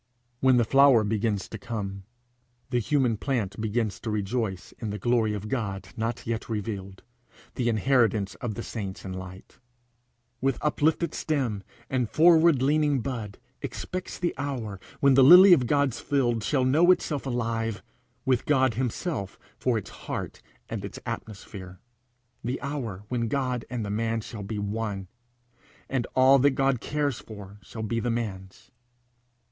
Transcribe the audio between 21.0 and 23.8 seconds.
atmosphere; the hour when God